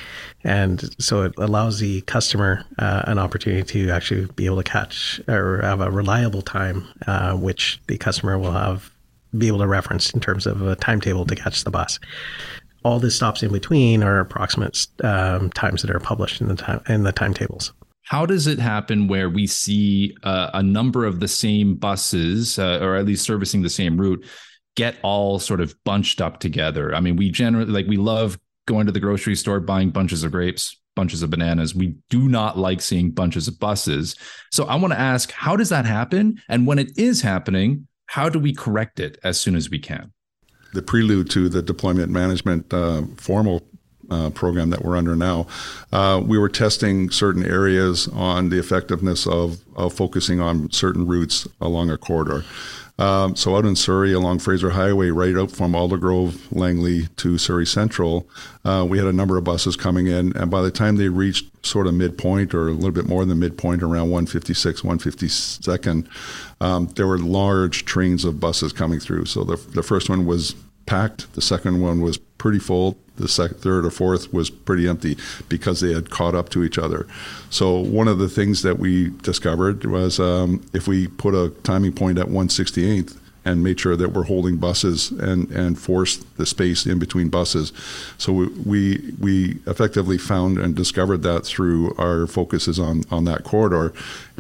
And 0.45 0.95
so 0.99 1.23
it 1.23 1.35
allows 1.37 1.79
the 1.79 2.01
customer 2.03 2.65
uh, 2.79 3.03
an 3.07 3.19
opportunity 3.19 3.63
to 3.85 3.91
actually 3.91 4.27
be 4.35 4.47
able 4.47 4.57
to 4.57 4.65
catch 4.65 5.21
or 5.29 5.61
have 5.63 5.81
a 5.81 5.91
reliable 5.91 6.43
time, 6.43 6.89
uh, 7.07 7.35
which 7.35 7.81
the 7.87 7.99
customer 7.99 8.39
will 8.39 8.53
have 8.53 8.91
be 9.37 9.49
able 9.49 9.59
to 9.59 9.67
reference 9.67 10.11
in 10.11 10.21
terms 10.21 10.47
of 10.47 10.63
a 10.63 10.77
timetable 10.77 11.27
to 11.27 11.37
catch 11.37 11.65
the 11.65 11.71
bus 11.71 11.99
all 12.85 12.99
the 12.99 13.11
stops 13.11 13.43
in 13.43 13.53
between 13.53 14.03
are 14.03 14.21
approximate 14.21 14.87
um, 15.03 15.51
times 15.51 15.83
that 15.83 15.91
are 15.91 16.01
published 16.01 16.41
in 16.41 16.49
the 16.49 16.55
time 16.55 16.81
in 16.89 17.03
the 17.03 17.13
timetables. 17.13 17.73
How 18.05 18.25
does 18.25 18.47
it 18.47 18.59
happen 18.59 19.09
where 19.09 19.29
we 19.29 19.47
see 19.47 20.17
uh, 20.23 20.51
a 20.55 20.63
number 20.63 21.05
of 21.05 21.21
the 21.21 21.29
same 21.29 21.75
buses, 21.75 22.59
uh, 22.59 22.79
or 22.81 22.97
at 22.97 23.05
least 23.05 23.25
servicing 23.25 23.63
the 23.63 23.69
same 23.69 23.99
route, 23.99 24.25
get 24.77 24.97
all 25.03 25.39
sort 25.39 25.61
of 25.61 25.75
bunched 25.85 26.21
up 26.21 26.41
together? 26.41 26.95
I 26.95 27.01
mean, 27.01 27.17
we 27.17 27.31
generally 27.31 27.71
like 27.71 27.87
we 27.87 27.97
love 27.97 28.39
going 28.67 28.87
to 28.87 28.93
the 28.93 29.01
grocery 29.01 29.35
store, 29.35 29.61
buying 29.61 29.91
bunches 29.91 30.25
of 30.25 30.31
grapes, 30.31 30.79
bunches 30.95 31.23
of 31.23 31.31
bananas. 31.31 31.75
We 31.75 31.97
do 32.09 32.29
not 32.29 32.57
like 32.57 32.81
seeing 32.81 33.11
bunches 33.11 33.49
of 33.49 33.59
buses. 33.59 34.15
So 34.53 34.65
I 34.65 34.77
want 34.77 34.93
to 34.93 35.01
ask, 35.01 35.31
how 35.33 35.57
does 35.57 35.69
that 35.69 35.85
happen? 35.85 36.41
And 36.49 36.67
when 36.67 36.79
it 36.79 36.97
is 36.97 37.21
happening, 37.21 37.88
how 38.09 38.29
do 38.29 38.39
we 38.39 38.53
correct 38.53 39.01
it 39.01 39.19
as 39.23 39.41
soon 39.41 39.55
as 39.55 39.71
we 39.71 39.79
can? 39.79 40.13
the 40.75 40.83
prelude 40.83 41.31
to 41.31 41.49
the 41.49 41.63
deployment 41.63 42.13
management 42.13 42.73
uh, 42.73 43.03
formal 43.17 43.67
uh, 44.11 44.31
program 44.31 44.71
that 44.71 44.85
we're 44.85 44.97
under 44.97 45.17
now, 45.17 45.47
uh, 45.93 46.23
we 46.25 46.39
were 46.39 46.49
testing 46.49 47.11
certain 47.11 47.45
areas 47.45 48.09
on 48.09 48.49
the 48.49 48.59
effectiveness 48.59 49.27
of, 49.27 49.61
of 49.77 49.93
focusing 49.93 50.41
on 50.41 50.71
certain 50.71 51.07
routes 51.07 51.47
along 51.61 51.91
a 51.91 51.99
corridor. 51.99 52.45
Um, 52.99 53.37
so 53.37 53.57
out 53.57 53.65
in 53.65 53.77
Surrey, 53.77 54.13
along 54.13 54.41
Fraser 54.41 54.71
Highway, 54.71 55.11
right 55.11 55.37
out 55.37 55.53
from 55.53 55.73
Aldergrove, 55.73 56.41
Langley 56.51 57.07
to 57.19 57.39
Surrey 57.39 57.65
Central, 57.65 58.29
uh, 58.65 58.85
we 58.89 58.99
had 58.99 59.07
a 59.07 59.13
number 59.13 59.39
of 59.39 59.45
buses 59.45 59.77
coming 59.77 60.09
in, 60.09 60.37
and 60.37 60.51
by 60.51 60.63
the 60.63 60.71
time 60.73 60.97
they 60.97 61.09
reached 61.09 61.65
sort 61.65 61.87
of 61.87 61.95
midpoint 61.95 62.55
or 62.55 62.67
a 62.67 62.73
little 62.73 62.91
bit 62.91 63.07
more 63.07 63.25
than 63.25 63.39
midpoint, 63.39 63.85
around 63.85 64.11
156, 64.11 64.81
152nd, 64.81 66.09
um, 66.61 66.87
there 66.97 67.07
were 67.07 67.19
large 67.19 67.85
trains 67.85 68.25
of 68.25 68.41
buses 68.41 68.73
coming 68.73 68.99
through. 68.99 69.27
So 69.27 69.45
the 69.45 69.57
the 69.57 69.83
first 69.83 70.09
one 70.11 70.27
was 70.27 70.57
packed, 70.89 71.33
the 71.35 71.43
second 71.43 71.81
one 71.81 72.01
was 72.01 72.17
pretty 72.17 72.59
full, 72.59 72.97
the 73.17 73.29
third, 73.29 73.85
or 73.85 73.91
fourth 73.91 74.33
was 74.33 74.49
pretty 74.49 74.89
empty 74.89 75.19
because 75.49 75.81
they 75.81 75.93
had 75.93 76.09
caught 76.09 76.35
up 76.35 76.49
to 76.51 76.65
each 76.65 76.79
other. 76.79 77.07
So 77.51 77.79
one 77.79 78.09
of 78.09 78.19
the 78.19 78.29
things 78.29 78.63
that 78.63 78.79
we 78.79 79.11
discovered 79.23 79.85
was 79.85 80.19
um, 80.19 80.65
if 80.73 80.89
we 80.89 81.09
put 81.09 81.35
a 81.35 81.51
timing 81.63 81.93
point 81.93 82.19
at 82.19 82.27
168th 82.27 83.19
and 83.45 83.63
made 83.63 83.81
sure 83.81 83.97
that 83.97 84.13
we're 84.13 84.25
holding 84.25 84.57
buses 84.57 85.11
and, 85.11 85.51
and 85.51 85.79
force 85.79 86.17
the 86.37 86.47
space 86.47 86.87
in 86.87 86.99
between 86.99 87.29
buses. 87.29 87.73
So 88.19 88.33
we, 88.33 88.47
we, 88.49 89.15
we 89.19 89.59
effectively 89.67 90.19
found 90.19 90.59
and 90.59 90.75
discovered 90.75 91.23
that 91.23 91.45
through 91.45 91.95
our 91.97 92.27
focuses 92.27 92.79
on, 92.79 93.05
on 93.11 93.25
that 93.25 93.45
corridor, 93.45 93.93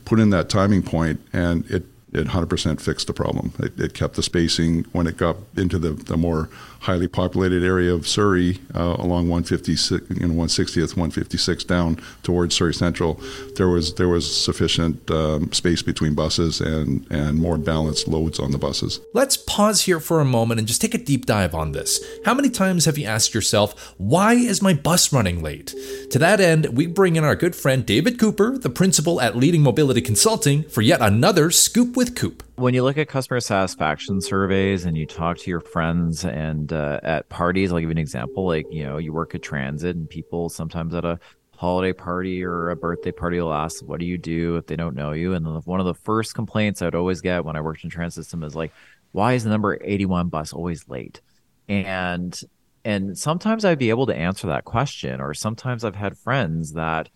put 0.04 0.18
in 0.18 0.30
that 0.30 0.48
timing 0.48 0.82
point, 0.82 1.20
and 1.32 1.68
it 1.70 1.84
it 2.12 2.28
100% 2.28 2.80
fixed 2.80 3.06
the 3.06 3.12
problem. 3.12 3.52
It, 3.58 3.78
it, 3.78 3.94
kept 3.94 4.14
the 4.14 4.22
spacing 4.22 4.84
when 4.92 5.06
it 5.06 5.16
got 5.16 5.36
into 5.56 5.78
the, 5.78 5.90
the 5.90 6.16
more 6.16 6.48
highly 6.80 7.08
populated 7.08 7.62
area 7.62 7.92
of 7.92 8.06
Surrey 8.06 8.58
uh, 8.74 8.96
along 8.98 9.28
156, 9.28 10.10
you 10.10 10.26
know, 10.26 10.34
160th, 10.34 10.96
156 10.96 11.64
down 11.64 12.00
towards 12.22 12.54
Surrey 12.54 12.74
Central. 12.74 13.20
There 13.56 13.68
was 13.68 13.94
there 13.94 14.08
was 14.08 14.24
sufficient 14.34 15.10
um, 15.10 15.52
space 15.52 15.82
between 15.82 16.14
buses 16.14 16.60
and 16.60 17.06
and 17.10 17.38
more 17.38 17.58
balanced 17.58 18.08
loads 18.08 18.38
on 18.38 18.52
the 18.52 18.58
buses. 18.58 19.00
Let's 19.14 19.36
pause 19.36 19.82
here 19.82 20.00
for 20.00 20.20
a 20.20 20.24
moment 20.24 20.58
and 20.58 20.68
just 20.68 20.80
take 20.80 20.94
a 20.94 20.98
deep 20.98 21.26
dive 21.26 21.54
on 21.54 21.72
this. 21.72 22.00
How 22.24 22.34
many 22.34 22.50
times 22.50 22.84
have 22.84 22.98
you 22.98 23.06
asked 23.06 23.34
yourself, 23.34 23.94
why 23.98 24.34
is 24.34 24.62
my 24.62 24.74
bus 24.74 25.12
running 25.12 25.42
late? 25.42 25.74
To 26.10 26.18
that 26.18 26.40
end, 26.40 26.76
we 26.76 26.86
bring 26.86 27.16
in 27.16 27.24
our 27.24 27.36
good 27.36 27.56
friend 27.56 27.84
David 27.84 28.18
Cooper, 28.18 28.56
the 28.56 28.70
principal 28.70 29.20
at 29.20 29.36
Leading 29.36 29.62
Mobility 29.62 30.00
Consulting, 30.00 30.62
for 30.64 30.82
yet 30.82 31.00
another 31.00 31.50
scoop 31.50 31.96
with 31.96 32.14
Coop. 32.14 32.42
When 32.58 32.74
you 32.74 32.82
look 32.82 32.98
at 32.98 33.06
customer 33.06 33.38
satisfaction 33.38 34.20
surveys 34.20 34.84
and 34.84 34.96
you 34.96 35.06
talk 35.06 35.38
to 35.38 35.48
your 35.48 35.60
friends 35.60 36.24
and 36.24 36.72
uh, 36.72 36.98
at 37.04 37.28
parties, 37.28 37.70
I'll 37.70 37.78
give 37.78 37.84
you 37.84 37.92
an 37.92 37.98
example. 37.98 38.46
Like, 38.48 38.66
you 38.68 38.82
know, 38.82 38.98
you 38.98 39.12
work 39.12 39.32
at 39.36 39.42
transit 39.42 39.94
and 39.94 40.10
people 40.10 40.48
sometimes 40.48 40.92
at 40.92 41.04
a 41.04 41.20
holiday 41.54 41.92
party 41.92 42.42
or 42.42 42.70
a 42.70 42.76
birthday 42.76 43.12
party 43.12 43.40
will 43.40 43.54
ask, 43.54 43.84
What 43.84 44.00
do 44.00 44.06
you 44.06 44.18
do 44.18 44.56
if 44.56 44.66
they 44.66 44.74
don't 44.74 44.96
know 44.96 45.12
you? 45.12 45.34
And 45.34 45.64
one 45.66 45.78
of 45.78 45.86
the 45.86 45.94
first 45.94 46.34
complaints 46.34 46.82
I'd 46.82 46.96
always 46.96 47.20
get 47.20 47.44
when 47.44 47.54
I 47.54 47.60
worked 47.60 47.84
in 47.84 47.90
transit 47.90 48.24
system 48.24 48.42
is 48.42 48.56
like, 48.56 48.72
Why 49.12 49.34
is 49.34 49.44
the 49.44 49.50
number 49.50 49.78
81 49.80 50.28
bus 50.28 50.52
always 50.52 50.88
late? 50.88 51.20
And 51.68 52.36
and 52.84 53.16
sometimes 53.16 53.64
I'd 53.64 53.78
be 53.78 53.90
able 53.90 54.06
to 54.06 54.16
answer 54.16 54.48
that 54.48 54.64
question, 54.64 55.20
or 55.20 55.32
sometimes 55.32 55.84
I've 55.84 55.94
had 55.94 56.18
friends 56.18 56.72
that 56.72 57.08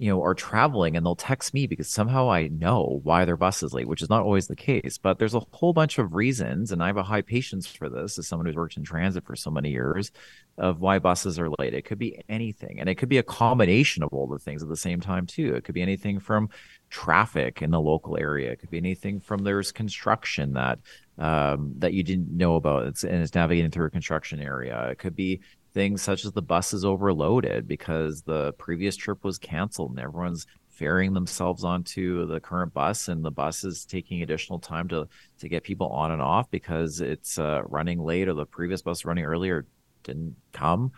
you 0.00 0.08
know, 0.08 0.22
are 0.22 0.34
traveling 0.34 0.96
and 0.96 1.04
they'll 1.04 1.14
text 1.14 1.52
me 1.52 1.66
because 1.66 1.86
somehow 1.86 2.30
I 2.30 2.48
know 2.48 3.00
why 3.02 3.26
their 3.26 3.36
bus 3.36 3.62
is 3.62 3.74
late, 3.74 3.86
which 3.86 4.00
is 4.00 4.08
not 4.08 4.22
always 4.22 4.46
the 4.46 4.56
case. 4.56 4.96
But 4.96 5.18
there's 5.18 5.34
a 5.34 5.42
whole 5.52 5.74
bunch 5.74 5.98
of 5.98 6.14
reasons, 6.14 6.72
and 6.72 6.82
I 6.82 6.86
have 6.86 6.96
a 6.96 7.02
high 7.02 7.20
patience 7.20 7.66
for 7.66 7.90
this 7.90 8.18
as 8.18 8.26
someone 8.26 8.46
who's 8.46 8.56
worked 8.56 8.78
in 8.78 8.82
transit 8.82 9.26
for 9.26 9.36
so 9.36 9.50
many 9.50 9.72
years 9.72 10.10
of 10.56 10.80
why 10.80 11.00
buses 11.00 11.38
are 11.38 11.50
late. 11.58 11.74
It 11.74 11.84
could 11.84 11.98
be 11.98 12.18
anything, 12.30 12.80
and 12.80 12.88
it 12.88 12.94
could 12.94 13.10
be 13.10 13.18
a 13.18 13.22
combination 13.22 14.02
of 14.02 14.08
all 14.10 14.26
the 14.26 14.38
things 14.38 14.62
at 14.62 14.70
the 14.70 14.76
same 14.76 15.02
time 15.02 15.26
too. 15.26 15.54
It 15.54 15.64
could 15.64 15.74
be 15.74 15.82
anything 15.82 16.18
from 16.18 16.48
traffic 16.88 17.60
in 17.60 17.70
the 17.70 17.80
local 17.80 18.16
area. 18.16 18.52
It 18.52 18.60
could 18.60 18.70
be 18.70 18.78
anything 18.78 19.20
from 19.20 19.44
there's 19.44 19.70
construction 19.70 20.54
that 20.54 20.78
um, 21.18 21.74
that 21.76 21.92
you 21.92 22.02
didn't 22.02 22.34
know 22.34 22.56
about, 22.56 22.86
it's, 22.86 23.04
and 23.04 23.22
it's 23.22 23.34
navigating 23.34 23.70
through 23.70 23.86
a 23.86 23.90
construction 23.90 24.40
area. 24.40 24.88
It 24.88 24.98
could 24.98 25.14
be 25.14 25.40
things 25.72 26.02
such 26.02 26.24
as 26.24 26.32
the 26.32 26.42
bus 26.42 26.72
is 26.72 26.84
overloaded 26.84 27.68
because 27.68 28.22
the 28.22 28.52
previous 28.54 28.96
trip 28.96 29.24
was 29.24 29.38
canceled 29.38 29.90
and 29.90 30.00
everyone's 30.00 30.46
ferrying 30.68 31.12
themselves 31.12 31.62
onto 31.62 32.26
the 32.26 32.40
current 32.40 32.72
bus 32.72 33.08
and 33.08 33.24
the 33.24 33.30
bus 33.30 33.64
is 33.64 33.84
taking 33.84 34.22
additional 34.22 34.58
time 34.58 34.88
to 34.88 35.06
to 35.38 35.48
get 35.48 35.62
people 35.62 35.88
on 35.88 36.10
and 36.10 36.22
off 36.22 36.50
because 36.50 37.00
it's 37.00 37.38
uh, 37.38 37.62
running 37.66 38.00
late 38.00 38.28
or 38.28 38.34
the 38.34 38.46
previous 38.46 38.80
bus 38.82 39.04
running 39.04 39.24
earlier 39.24 39.66
didn't 40.02 40.34
come 40.52 40.90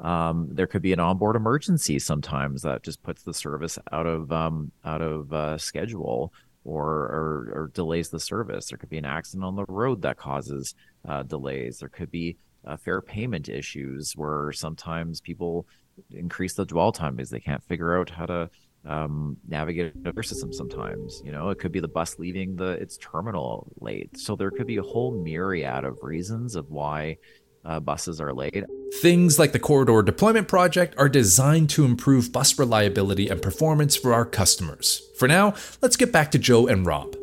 um, 0.00 0.48
there 0.52 0.66
could 0.66 0.82
be 0.82 0.92
an 0.92 1.00
onboard 1.00 1.36
emergency 1.36 1.98
sometimes 1.98 2.62
that 2.62 2.82
just 2.82 3.02
puts 3.02 3.22
the 3.22 3.34
service 3.34 3.78
out 3.92 4.06
of 4.06 4.30
um, 4.30 4.70
out 4.84 5.02
of 5.02 5.32
uh, 5.32 5.58
schedule 5.58 6.32
or, 6.64 6.86
or, 6.86 7.52
or 7.54 7.70
delays 7.74 8.10
the 8.10 8.20
service. 8.20 8.68
There 8.68 8.78
could 8.78 8.90
be 8.90 8.98
an 8.98 9.04
accident 9.04 9.44
on 9.44 9.56
the 9.56 9.64
road 9.66 10.02
that 10.02 10.18
causes 10.18 10.74
uh, 11.08 11.22
delays. 11.22 11.78
There 11.78 11.88
could 11.88 12.10
be 12.10 12.36
uh, 12.66 12.76
fare 12.76 13.00
payment 13.00 13.48
issues 13.48 14.12
where 14.16 14.52
sometimes 14.52 15.20
people 15.20 15.66
increase 16.12 16.54
the 16.54 16.64
dwell 16.64 16.92
time 16.92 17.16
because 17.16 17.30
they 17.30 17.40
can't 17.40 17.62
figure 17.64 17.98
out 17.98 18.10
how 18.10 18.26
to 18.26 18.50
um, 18.86 19.36
navigate 19.46 19.92
a 20.04 20.22
system 20.22 20.52
sometimes 20.52 21.20
you 21.24 21.32
know? 21.32 21.50
It 21.50 21.58
could 21.58 21.72
be 21.72 21.80
the 21.80 21.88
bus 21.88 22.18
leaving 22.18 22.56
the 22.56 22.70
its 22.70 22.96
terminal 22.96 23.70
late. 23.80 24.16
So 24.16 24.36
there 24.36 24.50
could 24.50 24.66
be 24.66 24.78
a 24.78 24.82
whole 24.82 25.12
myriad 25.22 25.84
of 25.84 25.98
reasons 26.02 26.56
of 26.56 26.70
why 26.70 27.18
uh, 27.64 27.80
buses 27.80 28.20
are 28.20 28.32
late. 28.32 28.64
Things 29.02 29.38
like 29.38 29.52
the 29.52 29.58
corridor 29.58 30.02
deployment 30.02 30.48
project 30.48 30.94
are 30.96 31.08
designed 31.08 31.68
to 31.70 31.84
improve 31.84 32.32
bus 32.32 32.58
reliability 32.58 33.28
and 33.28 33.42
performance 33.42 33.96
for 33.96 34.14
our 34.14 34.24
customers. 34.24 35.02
For 35.18 35.28
now 35.28 35.54
let's 35.82 35.96
get 35.96 36.12
back 36.12 36.30
to 36.32 36.38
joe 36.38 36.66
and 36.66 36.86
rob 36.86 37.14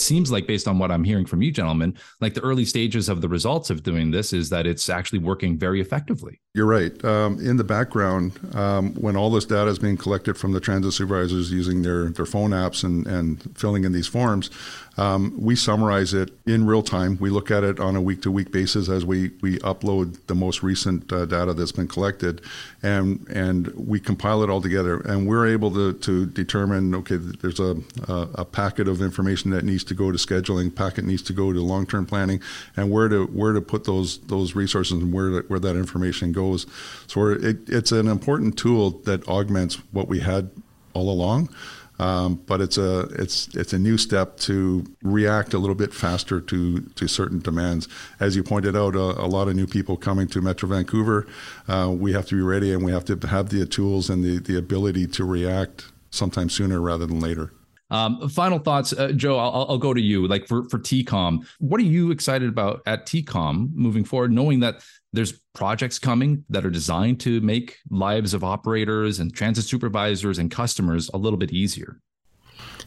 seems 0.00 0.30
like 0.30 0.46
based 0.46 0.68
on 0.68 0.78
what 0.78 0.90
I'm 0.90 1.04
hearing 1.04 1.26
from 1.26 1.42
you 1.42 1.50
gentlemen, 1.50 1.96
like 2.20 2.34
the 2.34 2.40
early 2.42 2.64
stages 2.64 3.08
of 3.08 3.20
the 3.20 3.28
results 3.28 3.70
of 3.70 3.82
doing 3.82 4.10
this 4.10 4.32
is 4.32 4.50
that 4.50 4.66
it's 4.66 4.88
actually 4.88 5.18
working 5.18 5.58
very 5.58 5.80
effectively. 5.80 6.40
You're 6.54 6.66
right. 6.66 7.04
Um, 7.04 7.38
in 7.38 7.56
the 7.56 7.64
background, 7.64 8.38
um, 8.54 8.94
when 8.94 9.16
all 9.16 9.30
this 9.30 9.44
data 9.44 9.70
is 9.70 9.78
being 9.78 9.96
collected 9.96 10.36
from 10.36 10.52
the 10.52 10.60
transit 10.60 10.92
supervisors 10.92 11.52
using 11.52 11.82
their, 11.82 12.10
their 12.10 12.26
phone 12.26 12.50
apps 12.50 12.84
and, 12.84 13.06
and 13.06 13.56
filling 13.56 13.84
in 13.84 13.92
these 13.92 14.08
forms, 14.08 14.50
um, 14.98 15.32
we 15.40 15.54
summarize 15.54 16.12
it 16.12 16.32
in 16.44 16.66
real 16.66 16.82
time. 16.82 17.18
We 17.20 17.30
look 17.30 17.52
at 17.52 17.62
it 17.62 17.78
on 17.78 17.94
a 17.94 18.02
week 18.02 18.20
to 18.22 18.32
week 18.32 18.50
basis 18.50 18.88
as 18.88 19.04
we, 19.04 19.30
we 19.40 19.58
upload 19.60 20.26
the 20.26 20.34
most 20.34 20.64
recent 20.64 21.12
uh, 21.12 21.24
data 21.24 21.54
that's 21.54 21.70
been 21.70 21.86
collected 21.86 22.42
and, 22.82 23.24
and 23.28 23.68
we 23.76 24.00
compile 24.00 24.42
it 24.42 24.50
all 24.50 24.60
together. 24.60 24.98
And 25.00 25.28
we're 25.28 25.46
able 25.46 25.70
to, 25.74 25.92
to 25.92 26.26
determine 26.26 26.96
okay, 26.96 27.14
there's 27.16 27.60
a, 27.60 27.76
a, 28.08 28.28
a 28.34 28.44
packet 28.44 28.88
of 28.88 29.00
information 29.00 29.52
that 29.52 29.64
needs 29.64 29.84
to 29.84 29.94
go 29.94 30.10
to 30.10 30.18
scheduling, 30.18 30.74
packet 30.74 31.04
needs 31.04 31.22
to 31.22 31.32
go 31.32 31.52
to 31.52 31.60
long 31.60 31.86
term 31.86 32.04
planning, 32.04 32.42
and 32.76 32.90
where 32.90 33.08
to, 33.08 33.26
where 33.26 33.52
to 33.52 33.60
put 33.60 33.84
those, 33.84 34.18
those 34.22 34.56
resources 34.56 35.00
and 35.00 35.12
where, 35.12 35.42
where 35.42 35.60
that 35.60 35.76
information 35.76 36.32
goes. 36.32 36.66
So 37.06 37.28
it, 37.28 37.58
it's 37.68 37.92
an 37.92 38.08
important 38.08 38.58
tool 38.58 38.90
that 39.04 39.26
augments 39.28 39.76
what 39.92 40.08
we 40.08 40.18
had 40.18 40.50
all 40.92 41.08
along. 41.08 41.50
Um, 41.98 42.36
but 42.46 42.60
it's 42.60 42.78
a 42.78 43.00
it's 43.18 43.48
it's 43.56 43.72
a 43.72 43.78
new 43.78 43.98
step 43.98 44.36
to 44.38 44.84
react 45.02 45.52
a 45.52 45.58
little 45.58 45.74
bit 45.74 45.92
faster 45.92 46.40
to 46.40 46.80
to 46.80 47.08
certain 47.08 47.40
demands. 47.40 47.88
As 48.20 48.36
you 48.36 48.42
pointed 48.42 48.76
out, 48.76 48.94
a, 48.94 49.20
a 49.20 49.26
lot 49.26 49.48
of 49.48 49.56
new 49.56 49.66
people 49.66 49.96
coming 49.96 50.28
to 50.28 50.40
Metro 50.40 50.68
Vancouver. 50.68 51.26
Uh, 51.66 51.92
we 51.92 52.12
have 52.12 52.26
to 52.26 52.36
be 52.36 52.42
ready, 52.42 52.72
and 52.72 52.84
we 52.84 52.92
have 52.92 53.04
to 53.06 53.26
have 53.26 53.48
the 53.48 53.66
tools 53.66 54.10
and 54.10 54.22
the 54.22 54.38
the 54.38 54.56
ability 54.56 55.06
to 55.08 55.24
react 55.24 55.86
sometime 56.10 56.48
sooner 56.48 56.80
rather 56.80 57.06
than 57.06 57.20
later. 57.20 57.52
Um, 57.90 58.28
final 58.28 58.58
thoughts, 58.58 58.92
uh, 58.92 59.12
Joe. 59.12 59.38
I'll, 59.38 59.66
I'll, 59.68 59.78
go 59.78 59.94
to 59.94 60.00
you. 60.00 60.26
Like 60.28 60.46
for 60.46 60.68
for 60.68 60.78
TCOM, 60.78 61.46
what 61.58 61.80
are 61.80 61.84
you 61.84 62.10
excited 62.10 62.48
about 62.48 62.82
at 62.86 63.06
TCOM 63.06 63.74
moving 63.74 64.04
forward, 64.04 64.30
knowing 64.30 64.60
that 64.60 64.82
there's 65.12 65.40
projects 65.54 65.98
coming 65.98 66.44
that 66.50 66.66
are 66.66 66.70
designed 66.70 67.20
to 67.20 67.40
make 67.40 67.78
lives 67.90 68.34
of 68.34 68.44
operators 68.44 69.20
and 69.20 69.34
transit 69.34 69.64
supervisors 69.64 70.38
and 70.38 70.50
customers 70.50 71.10
a 71.14 71.16
little 71.16 71.38
bit 71.38 71.50
easier. 71.50 72.00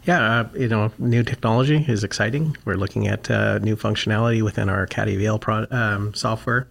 Yeah, 0.03 0.39
uh, 0.39 0.49
you 0.55 0.67
know, 0.67 0.91
new 0.97 1.21
technology 1.21 1.85
is 1.87 2.03
exciting. 2.03 2.57
We're 2.65 2.75
looking 2.75 3.07
at 3.07 3.29
uh, 3.29 3.59
new 3.59 3.75
functionality 3.75 4.41
within 4.41 4.67
our 4.67 4.87
CADI 4.87 5.39
pro- 5.39 5.67
um, 5.69 6.15
software, 6.15 6.67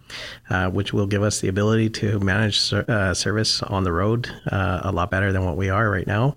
uh, 0.49 0.69
which 0.71 0.93
will 0.93 1.07
give 1.07 1.23
us 1.23 1.41
the 1.41 1.47
ability 1.47 1.91
to 1.91 2.19
manage 2.19 2.59
ser- 2.59 2.85
uh, 2.89 3.15
service 3.15 3.63
on 3.63 3.85
the 3.85 3.93
road 3.93 4.29
uh, 4.51 4.81
a 4.83 4.91
lot 4.91 5.13
better 5.13 5.33
than 5.33 5.45
what 5.45 5.57
we 5.57 5.69
are 5.69 5.89
right 5.89 6.09
now. 6.09 6.37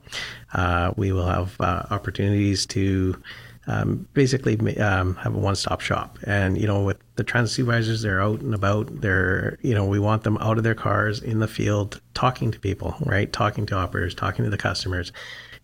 Uh, 0.54 0.94
we 0.96 1.12
will 1.12 1.26
have 1.26 1.60
opportunities 1.60 2.68
to 2.68 3.20
um, 3.66 4.08
basically 4.14 4.78
um, 4.78 5.16
have 5.16 5.34
a 5.34 5.40
one-stop 5.40 5.82
shop. 5.82 6.20
And 6.28 6.60
you 6.62 6.68
know, 6.68 6.84
with 6.84 6.98
the 7.16 7.24
transit 7.24 7.56
supervisors, 7.56 8.04
they're 8.04 8.22
out 8.22 8.42
and 8.42 8.54
about. 8.54 9.02
They're 9.02 9.58
you 9.64 9.74
know, 9.74 9.86
we 9.86 9.98
want 9.98 10.24
them 10.24 10.38
out 10.38 10.60
of 10.60 10.64
their 10.64 10.76
cars 10.76 11.24
in 11.24 11.40
the 11.40 11.48
field, 11.48 12.02
talking 12.14 12.52
to 12.52 12.60
people, 12.60 12.96
right? 13.00 13.34
Talking 13.34 13.66
to 13.68 13.76
operators, 13.76 14.14
talking 14.14 14.46
to 14.46 14.52
the 14.52 14.58
customers 14.58 15.12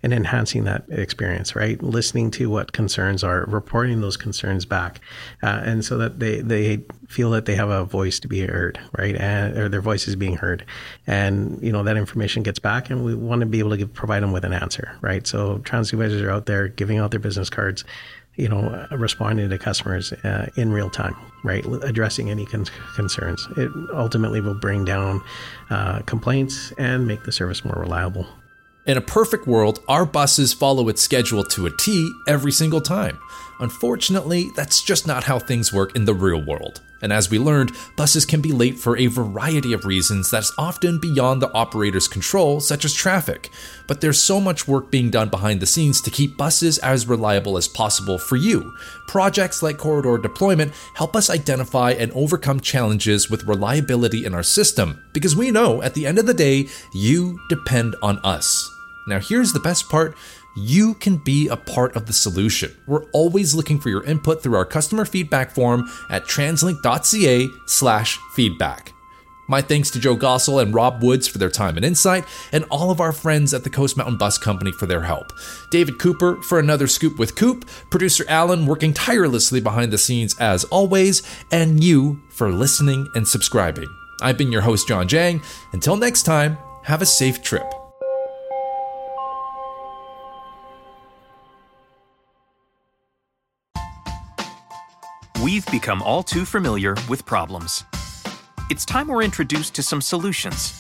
and 0.01 0.13
enhancing 0.13 0.63
that 0.63 0.84
experience, 0.89 1.56
right? 1.56 1.82
Listening 1.84 2.32
to 2.32 2.50
what 2.50 2.72
concerns 2.72 3.24
are, 3.24 3.46
reporting 3.48 4.01
those 4.01 4.15
concerns 4.15 4.65
back, 4.65 5.01
uh, 5.44 5.62
and 5.63 5.84
so 5.84 5.98
that 5.98 6.20
they, 6.20 6.39
they 6.39 6.82
feel 7.08 7.32
that 7.32 7.46
they 7.46 7.56
have 7.56 7.70
a 7.70 7.84
voice 7.84 8.20
to 8.20 8.27
be 8.27 8.46
heard, 8.46 8.79
right? 8.98 9.15
And, 9.15 9.58
or 9.58 9.68
their 9.68 9.82
voice 9.82 10.08
is 10.08 10.15
being 10.15 10.38
heard. 10.38 10.65
And, 11.06 11.62
you 11.62 11.72
know, 11.72 11.84
that 11.84 11.98
information 11.98 12.44
gets 12.44 12.60
back 12.60 12.89
and 12.89 13.03
we 13.03 13.13
want 13.13 13.41
to 13.41 13.46
be 13.46 13.60
able 13.60 13.72
to 13.72 13.77
give, 13.77 13.94
provide 13.94 14.24
them 14.24 14.32
with 14.32 14.46
an 14.46 14.53
answer, 14.53 14.98
right? 15.01 15.27
So 15.27 15.58
trans 15.60 15.89
supervisors 15.89 16.22
are 16.22 16.32
out 16.32 16.46
there 16.46 16.68
giving 16.68 16.98
out 16.98 17.12
their 17.12 17.20
business 17.20 17.50
cards, 17.50 17.84
you 18.36 18.48
know, 18.48 18.88
responding 18.91 19.50
to 19.50 19.58
customers 19.58 20.13
uh, 20.13 20.50
in 20.56 20.72
real 20.72 20.89
time, 20.89 21.15
right? 21.44 21.65
Addressing 21.84 22.29
any 22.29 22.46
con- 22.46 22.68
concerns. 22.96 23.46
It 23.58 23.70
ultimately 23.94 24.39
will 24.39 24.53
bring 24.53 24.86
down 24.86 25.22
uh, 25.70 26.00
complaints 26.03 26.72
and 26.77 27.06
make 27.06 27.24
the 27.24 27.34
service 27.34 27.65
more 27.65 27.75
reliable. 27.75 28.25
In 28.86 28.98
a 28.98 29.01
perfect 29.01 29.45
world, 29.45 29.79
our 29.88 30.05
buses 30.05 30.53
follow 30.53 30.88
its 30.89 31.01
schedule 31.01 31.43
to 31.43 31.67
a 31.67 31.77
T 31.77 32.12
every 32.27 32.51
single 32.51 32.81
time. 32.81 33.19
Unfortunately, 33.59 34.50
that's 34.55 34.81
just 34.81 35.05
not 35.05 35.25
how 35.25 35.38
things 35.38 35.74
work 35.74 35.95
in 35.95 36.05
the 36.05 36.13
real 36.13 36.41
world. 36.41 36.81
And 37.01 37.13
as 37.13 37.29
we 37.29 37.39
learned, 37.39 37.72
buses 37.96 38.25
can 38.25 38.41
be 38.41 38.51
late 38.51 38.77
for 38.77 38.98
a 38.98 39.08
variety 39.08 39.74
of 39.74 39.86
reasons 39.86 40.29
that's 40.29 40.51
often 40.58 41.00
beyond 41.00 41.41
the 41.41 41.51
operator's 41.53 42.08
control, 42.08 42.60
such 42.60 42.86
as 42.86 42.94
traffic. 42.94 43.50
But 43.88 44.01
there's 44.01 44.22
so 44.22 44.39
much 44.39 44.68
work 44.68 44.91
being 44.91 45.10
done 45.10 45.29
behind 45.29 45.62
the 45.62 45.65
scenes 45.65 46.01
to 46.01 46.12
keep 46.12 46.38
buses 46.38 46.77
as 46.79 47.08
reliable 47.08 47.58
as 47.58 47.68
possible 47.68 48.18
for 48.18 48.36
you. 48.36 48.74
Projects 49.08 49.63
like 49.63 49.77
corridor 49.77 50.18
deployment 50.18 50.74
help 50.96 51.15
us 51.15 51.29
identify 51.29 51.91
and 51.91 52.12
overcome 52.12 52.60
challenges 52.60 53.29
with 53.29 53.46
reliability 53.46 54.25
in 54.25 54.34
our 54.34 54.44
system, 54.44 55.01
because 55.13 55.36
we 55.36 55.51
know 55.51 55.82
at 55.82 55.94
the 55.94 56.06
end 56.06 56.20
of 56.20 56.25
the 56.25 56.34
day, 56.34 56.68
you 56.94 57.39
depend 57.50 57.96
on 58.01 58.20
us. 58.20 58.70
Now, 59.08 59.20
here's 59.20 59.53
the 59.53 59.60
best 59.60 59.89
part 59.89 60.15
you 60.59 60.93
can 60.95 61.17
be 61.17 61.47
a 61.47 61.57
part 61.57 61.95
of 61.95 62.05
the 62.05 62.13
solution. 62.13 62.75
We're 62.87 63.05
always 63.11 63.55
looking 63.55 63.79
for 63.79 63.89
your 63.89 64.03
input 64.03 64.43
through 64.43 64.55
our 64.55 64.65
customer 64.65 65.05
feedback 65.05 65.51
form 65.51 65.89
at 66.09 66.25
translink.ca/feedback. 66.25 68.93
My 69.50 69.61
thanks 69.63 69.89
to 69.91 70.00
Joe 70.00 70.15
Gossel 70.15 70.61
and 70.61 70.75
Rob 70.75 71.01
Woods 71.01 71.27
for 71.27 71.39
their 71.39 71.50
time 71.50 71.75
and 71.75 71.83
insight, 71.83 72.24
and 72.51 72.65
all 72.65 72.91
of 72.91 73.01
our 73.01 73.11
friends 73.11 73.51
at 73.51 73.63
the 73.63 73.72
Coast 73.72 73.98
Mountain 73.98 74.17
Bus 74.17 74.37
Company 74.37 74.72
for 74.72 74.85
their 74.85 75.01
help. 75.01 75.33
David 75.72 75.98
Cooper 75.98 76.39
for 76.43 76.59
another 76.59 76.85
scoop 76.85 77.17
with 77.17 77.35
Coop, 77.35 77.67
producer 77.89 78.24
Alan 78.27 78.67
working 78.67 78.93
tirelessly 78.93 79.59
behind 79.59 79.91
the 79.91 79.98
scenes 79.98 80.35
as 80.39 80.65
always, 80.65 81.24
and 81.51 81.83
you 81.83 82.22
for 82.29 82.51
listening 82.51 83.07
and 83.15 83.27
subscribing. 83.27 83.89
I've 84.22 84.37
been 84.37 84.51
your 84.51 84.61
host, 84.61 84.87
John 84.87 85.07
Jang. 85.07 85.41
Until 85.74 85.98
next 85.98 86.24
time, 86.24 86.59
have 86.83 87.01
a 87.01 87.07
safe 87.07 87.41
trip. 87.41 87.78
We've 95.59 95.72
become 95.81 96.01
all 96.01 96.24
too 96.24 96.45
familiar 96.45 96.95
with 97.09 97.25
problems. 97.25 97.83
It's 98.69 98.85
time 98.85 99.09
we're 99.09 99.24
introduced 99.24 99.75
to 99.75 99.83
some 99.83 100.00
solutions. 100.00 100.79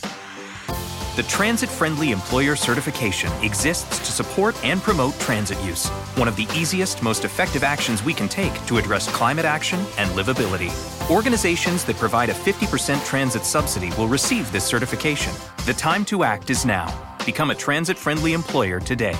The 1.17 1.25
Transit 1.27 1.67
Friendly 1.67 2.11
Employer 2.11 2.55
Certification 2.55 3.29
exists 3.43 3.99
to 3.99 4.05
support 4.05 4.55
and 4.63 4.81
promote 4.81 5.19
transit 5.19 5.61
use, 5.63 5.89
one 6.15 6.29
of 6.29 6.37
the 6.37 6.47
easiest, 6.55 7.03
most 7.03 7.25
effective 7.25 7.61
actions 7.61 8.05
we 8.05 8.13
can 8.13 8.29
take 8.29 8.53
to 8.67 8.77
address 8.77 9.11
climate 9.11 9.43
action 9.43 9.81
and 9.97 10.09
livability. 10.11 10.71
Organizations 11.11 11.83
that 11.83 11.97
provide 11.97 12.29
a 12.29 12.33
50% 12.33 13.05
transit 13.05 13.43
subsidy 13.43 13.89
will 13.97 14.07
receive 14.07 14.49
this 14.53 14.63
certification. 14.63 15.33
The 15.65 15.73
time 15.73 16.05
to 16.05 16.23
act 16.23 16.49
is 16.49 16.65
now. 16.65 16.87
Become 17.25 17.49
a 17.49 17.55
transit 17.55 17.97
friendly 17.97 18.31
employer 18.31 18.79
today. 18.79 19.17